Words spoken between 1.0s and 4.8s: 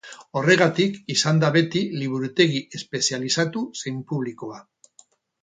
izan da beti liburutegi espezializatu zein publikoa.